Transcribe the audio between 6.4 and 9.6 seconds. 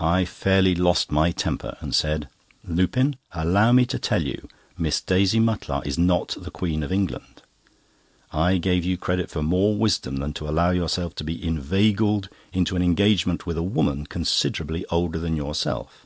the Queen of England. I gave you credit for